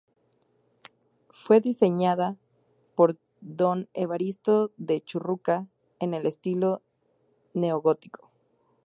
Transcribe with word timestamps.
Fue 1.29 1.61
diseñada 1.61 2.35
por 2.95 3.19
Don 3.39 3.87
Evaristo 3.93 4.71
de 4.77 5.01
Churruca 5.01 5.67
en 5.99 6.15
el 6.15 6.25
estilo 6.25 6.81
neogótico. 7.53 8.31